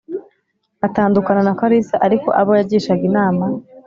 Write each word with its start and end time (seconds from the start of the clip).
atandukana 0.87 1.41
na 1.47 1.53
Karisa 1.59 1.95
ariko 2.05 2.27
abo 2.39 2.51
yagishaga 2.59 3.03
inama 3.09 3.45